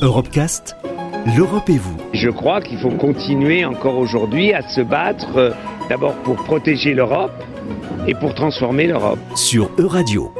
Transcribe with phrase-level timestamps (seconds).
[0.00, 0.76] Europecast,
[1.36, 1.96] l'Europe et vous.
[2.12, 5.50] Je crois qu'il faut continuer encore aujourd'hui à se battre euh,
[5.88, 7.32] d'abord pour protéger l'Europe
[8.06, 9.18] et pour transformer l'Europe.
[9.34, 10.32] Sur Euradio.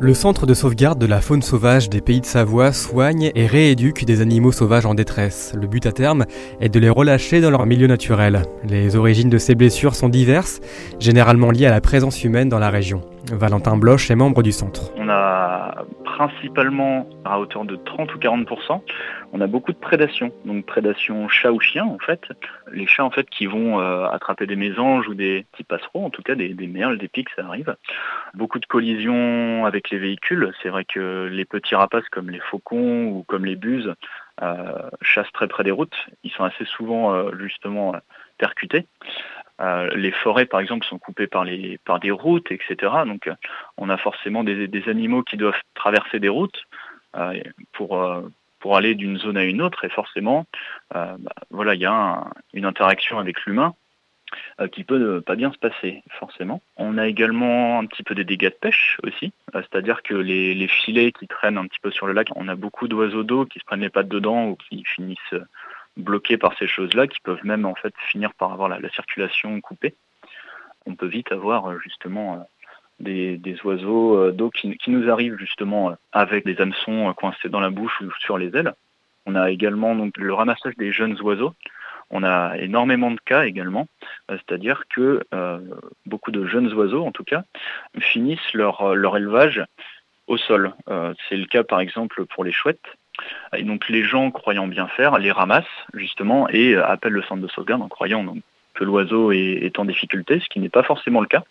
[0.00, 4.04] Le centre de sauvegarde de la faune sauvage des pays de Savoie soigne et rééduque
[4.04, 5.52] des animaux sauvages en détresse.
[5.60, 6.24] Le but à terme
[6.60, 8.42] est de les relâcher dans leur milieu naturel.
[8.62, 10.60] Les origines de ces blessures sont diverses,
[11.00, 13.00] généralement liées à la présence humaine dans la région.
[13.32, 14.92] Valentin Bloch est membre du centre.
[14.96, 15.84] On a
[16.18, 18.82] principalement à hauteur de 30 ou 40%
[19.32, 22.22] on a beaucoup de prédation, donc prédation chat ou chien en fait.
[22.72, 26.10] Les chats en fait qui vont euh, attraper des mésanges ou des petits passereaux, en
[26.10, 27.76] tout cas des, merles, des pics, ça arrive.
[28.34, 30.52] Beaucoup de collisions avec les véhicules.
[30.62, 33.92] C'est vrai que les petits rapaces comme les faucons ou comme les buses
[34.42, 36.06] euh, chassent très près des routes.
[36.24, 37.94] Ils sont assez souvent euh, justement
[38.38, 38.86] percutés.
[39.60, 42.76] Euh, les forêts, par exemple, sont coupées par, des routes, etc.
[43.06, 43.34] Donc, euh,
[43.76, 46.64] on a forcément des, animaux qui doivent traverser des routes
[47.16, 47.42] euh,
[47.72, 49.84] pour, aller d'une zone à une autre.
[49.84, 50.46] Et forcément,
[50.90, 51.16] bah,
[51.50, 53.74] voilà, il y a une interaction avec l'humain
[54.72, 56.60] qui peut pas bien se passer, forcément.
[56.76, 61.12] On a également un petit peu des dégâts de pêche aussi, c'est-à-dire que les, filets
[61.12, 63.64] qui traînent un petit peu sur le lac, on a beaucoup d'oiseaux d'eau qui se
[63.64, 65.34] prennent les pattes dedans ou qui finissent
[65.98, 69.94] bloqués par ces choses-là qui peuvent même en fait finir par avoir la, circulation coupée.
[70.86, 72.46] On peut vite avoir euh, justement
[73.00, 77.70] euh, des, oiseaux euh, d'eau qui, nous arrivent justement avec des hameçons coincés dans la
[77.70, 78.72] bouche ou sur les ailes.
[79.26, 81.54] On a également donc le ramassage des jeunes oiseaux.
[82.10, 83.86] On a énormément de cas également,
[84.30, 85.22] c'est-à-dire que
[86.06, 87.44] beaucoup de jeunes oiseaux, en tout cas,
[87.98, 89.62] finissent leur, leur élevage
[90.26, 90.72] au sol.
[91.28, 92.80] C'est le cas par exemple pour les chouettes,
[93.56, 95.64] et donc les gens, croyant bien faire, les ramassent
[95.94, 98.24] justement et euh, appellent le centre de sauvegarde en croyant
[98.74, 101.42] que l'oiseau est, en difficulté, ce qui n'est pas forcément le cas.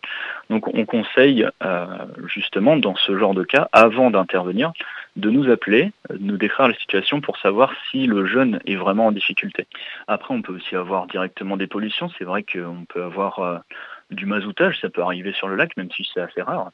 [0.49, 1.85] Donc on conseille euh,
[2.27, 4.71] justement dans ce genre de cas, avant d'intervenir,
[5.17, 9.07] de nous appeler, de nous décrire la situation pour savoir si le jeune est vraiment
[9.07, 9.67] en difficulté.
[10.07, 12.09] Après, on peut aussi avoir directement des pollutions.
[12.17, 13.57] C'est vrai qu'on peut avoir euh,
[14.11, 16.71] du mazoutage, ça peut arriver sur le lac, même si c'est assez rare.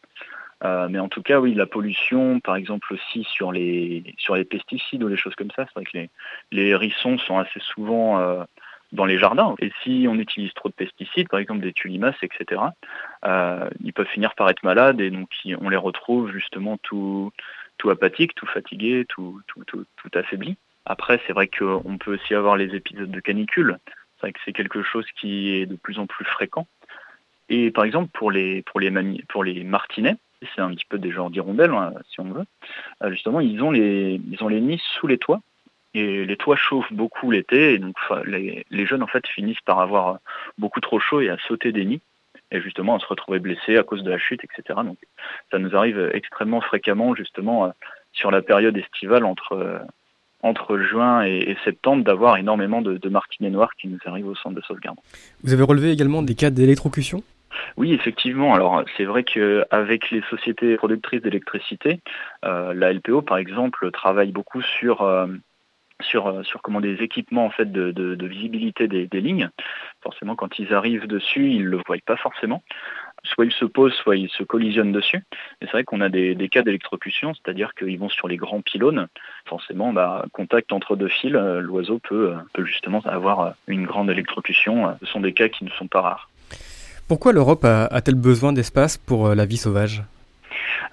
[0.63, 4.45] Euh, mais en tout cas, oui, la pollution, par exemple aussi sur les, sur les
[4.45, 6.09] pesticides ou les choses comme ça, c'est vrai que les,
[6.51, 8.43] les hérissons sont assez souvent euh,
[8.93, 9.55] dans les jardins.
[9.59, 12.61] Et si on utilise trop de pesticides, par exemple des tulimas, etc.,
[13.25, 15.29] euh, ils peuvent finir par être malades et donc
[15.59, 17.31] on les retrouve justement tout,
[17.77, 20.57] tout apathiques, tout fatigués, tout, tout, tout, tout affaiblis.
[20.85, 23.79] Après, c'est vrai qu'on peut aussi avoir les épisodes de canicule.
[24.15, 26.67] C'est vrai que c'est quelque chose qui est de plus en plus fréquent.
[27.49, 28.91] Et par exemple, pour les, pour les,
[29.27, 30.17] pour les martinets,
[30.55, 32.45] c'est un petit peu des genres d'hirondelles, hein, si on veut.
[33.03, 35.41] Euh, justement, ils ont les, ils ont les nids sous les toits.
[35.95, 37.95] Et les toits chauffent beaucoup l'été, et donc
[38.25, 40.17] les, jeunes en fait finissent par avoir
[40.57, 42.01] beaucoup trop chaud et à sauter des nids,
[42.49, 44.79] et justement à se retrouver blessés à cause de la chute, etc.
[44.83, 44.97] Donc
[45.51, 47.69] ça nous arrive extrêmement fréquemment justement euh,
[48.11, 49.77] sur la période estivale entre, euh,
[50.41, 54.55] entre juin et, septembre d'avoir énormément de, de martinets noirs qui nous arrivent au centre
[54.55, 54.97] de sauvegarde.
[55.43, 57.21] Vous avez relevé également des cas d'électrocution?
[57.77, 58.53] Oui, effectivement.
[58.53, 61.99] Alors, c'est vrai qu'avec les sociétés productrices d'électricité,
[62.45, 65.27] euh, la LPO, par exemple, travaille beaucoup sur euh,
[66.01, 69.49] sur, euh, sur comment des équipements en fait de, visibilité des, lignes.
[70.01, 72.63] Forcément, quand ils arrivent dessus, ils ne le voient pas forcément.
[73.23, 75.23] Soit ils se posent, soit ils se collisionnent dessus.
[75.61, 79.07] Et c'est vrai qu'on a des, cas d'électrocution, c'est-à-dire qu'ils vont sur les grands pylônes.
[79.45, 84.97] Forcément, bah, contact entre deux fils, l'oiseau peut justement avoir une grande électrocution.
[84.99, 86.29] Ce sont des cas qui ne sont pas rares.
[87.07, 90.03] Pourquoi l'Europe a-t-elle besoin d'espace pour euh, la vie sauvage?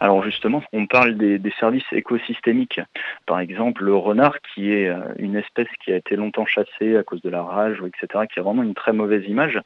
[0.00, 2.80] Alors justement, on parle des, services écosystémiques.
[3.26, 7.02] Par exemple, le renard, qui est euh, une espèce qui a été longtemps chassée à
[7.02, 9.60] cause de la rage, etc., qui a vraiment une très mauvaise image,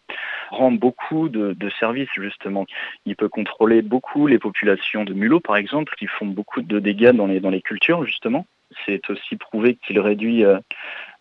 [0.51, 2.67] rend beaucoup de, services justement.
[3.07, 7.13] Il peut contrôler beaucoup les populations de mulots, par exemple, qui font beaucoup de dégâts
[7.13, 8.47] dans les, dans les cultures, justement.
[8.87, 10.59] C'est aussi prouvé qu'il réduit euh,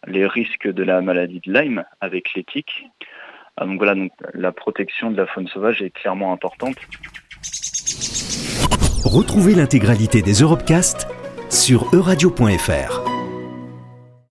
[0.08, 2.88] les risques de la maladie de Lyme avec l'éthique.
[3.58, 6.76] Ah, donc voilà, donc, la protection de la faune sauvage est clairement importante.
[9.06, 11.08] Retrouvez l'intégralité des Europecast
[11.50, 13.03] sur euradio.fr.